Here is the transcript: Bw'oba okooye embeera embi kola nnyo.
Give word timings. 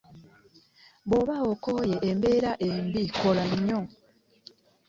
Bw'oba 1.07 1.35
okooye 1.51 1.95
embeera 2.09 2.51
embi 2.69 3.03
kola 3.19 3.43
nnyo. 3.53 3.81